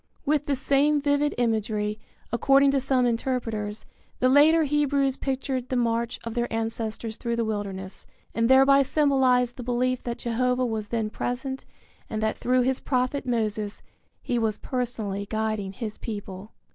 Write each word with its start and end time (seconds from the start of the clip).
With 0.25 0.47
the 0.47 0.55
same 0.55 0.99
vivid 0.99 1.35
imagery, 1.37 1.99
according 2.33 2.71
to 2.71 2.79
some 2.79 3.05
interpreters, 3.05 3.85
the 4.19 4.29
later 4.29 4.63
Hebrews 4.63 5.15
pictured 5.15 5.69
the 5.69 5.75
march 5.75 6.17
of 6.23 6.33
their 6.33 6.51
ancestors 6.51 7.17
through 7.17 7.35
the 7.35 7.45
wilderness, 7.45 8.07
and 8.33 8.49
thereby 8.49 8.81
symbolized 8.81 9.57
the 9.57 9.61
belief 9.63 10.01
that 10.01 10.17
Jehovah 10.17 10.65
was 10.65 10.87
then 10.87 11.11
present 11.11 11.65
and 12.09 12.19
that 12.23 12.35
through 12.35 12.61
his 12.63 12.79
prophet 12.79 13.27
Moses 13.27 13.83
he 14.23 14.39
was 14.39 14.57
personally 14.57 15.27
guiding 15.29 15.71
his 15.71 15.99
people. 15.99 16.53